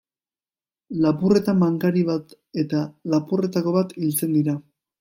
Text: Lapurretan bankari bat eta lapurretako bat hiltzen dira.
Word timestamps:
Lapurretan 1.05 1.61
bankari 1.65 2.03
bat 2.09 2.35
eta 2.63 2.81
lapurretako 3.15 3.77
bat 3.79 3.97
hiltzen 4.03 4.37
dira. 4.41 4.61